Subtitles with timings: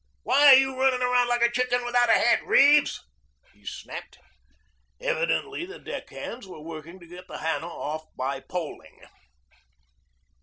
[0.23, 3.05] Why are you running around like a chicken without a head, Reeves?"
[3.53, 4.17] he snapped.
[4.99, 9.03] Evidently the deck hands were working to get the Hannah off by poling.